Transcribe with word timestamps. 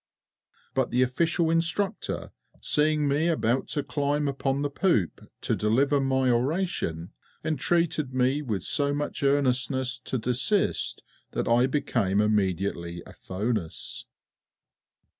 But 0.73 0.89
the 0.89 1.03
official 1.03 1.51
instructor, 1.51 2.31
seeing 2.59 3.07
me 3.07 3.27
about 3.27 3.67
to 3.77 3.83
climb 3.83 4.27
upon 4.27 4.63
the 4.63 4.69
poop, 4.71 5.21
to 5.41 5.55
deliver 5.55 6.01
my 6.01 6.31
oration, 6.31 7.11
entreated 7.45 8.11
me 8.11 8.41
with 8.41 8.63
so 8.63 8.95
much 8.95 9.21
earnestness 9.21 9.99
to 10.05 10.17
desist 10.17 11.03
that 11.33 11.47
I 11.47 11.67
became 11.67 12.19
immediately 12.19 13.03
aphonous. 13.05 14.05